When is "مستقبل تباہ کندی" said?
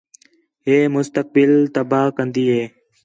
0.95-2.45